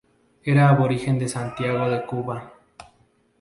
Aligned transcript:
Era 0.43 0.67
aborigen 0.69 1.19
de 1.19 1.29
Santiago 1.29 1.87
de 1.87 2.03
Cuba. 2.07 2.53